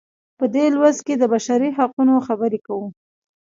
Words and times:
په 0.37 0.45
دې 0.53 0.65
لوست 0.75 1.01
کې 1.07 1.13
د 1.17 1.23
بشري 1.33 1.69
حقونو 1.77 2.13
خبرې 2.27 2.59
کوو. 2.67 2.87